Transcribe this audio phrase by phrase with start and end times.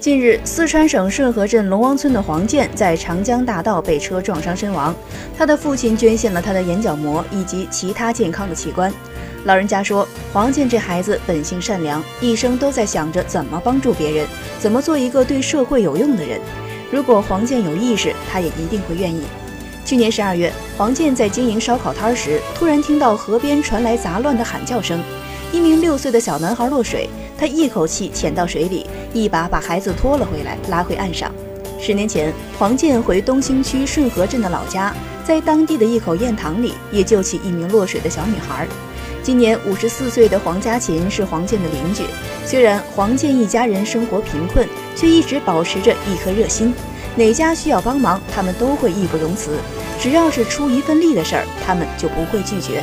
[0.00, 4.94] 近日，四川省顺河镇龙王村的黄建在长江大道被车撞伤身亡。
[5.36, 8.92] 他的父亲捐献了他的眼角膜以及其他健康的器官。
[9.44, 14.26] 老人家说，黄建这孩子本性善良，一生都在想着怎么帮助别人，
[14.60, 16.40] 怎么做一个对社会有用的人。
[16.92, 19.22] 如果黄建有意识，他也一定会愿意。
[19.84, 25.00] 去年十二月，黄建在经营烧烤摊时，突然听到河边传来杂乱的喊叫声，
[25.50, 28.84] 一名六岁的小男孩落水，他一口气潜到水里。
[29.14, 31.32] 一把把孩子拖了回来，拉回岸上。
[31.80, 34.92] 十年前，黄建回东兴区顺河镇的老家，
[35.24, 38.66] 在当地的一口堰塘里也救起一名落水的小女孩。
[39.22, 42.02] 今年五十四岁的黄家琴是黄建的邻居。
[42.44, 44.66] 虽然黄建一家人生活贫困，
[44.96, 46.74] 却一直保持着一颗热心。
[47.14, 49.58] 哪家需要帮忙，他们都会义不容辞。
[50.00, 52.82] 只要是出一份力的事儿，他们就不会拒绝。